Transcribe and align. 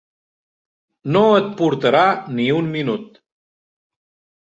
No 1.17 1.21
et 1.41 1.53
portarà 1.61 2.01
ni 2.41 2.51
un 2.63 2.75
minut! 2.81 3.25